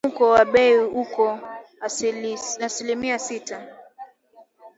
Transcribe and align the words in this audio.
Mfumuko 0.03 0.23
wa 0.33 0.45
bei 0.45 0.77
uko 1.01 1.39
asilimia 2.61 3.19
sita 3.19 3.57